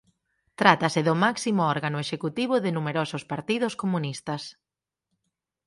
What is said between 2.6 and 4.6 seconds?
de numerosos partidos comunistas.